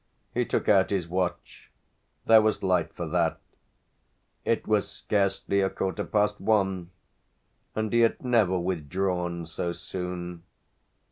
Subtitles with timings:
[0.33, 1.69] He took out his watch
[2.25, 3.39] there was light for that:
[4.43, 6.89] it was scarcely a quarter past one,
[7.75, 10.41] and he had never withdrawn so soon.